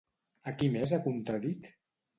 A 0.51 0.55
qui 0.61 0.71
més 0.77 0.95
ha 0.97 1.01
contradit? 1.07 1.73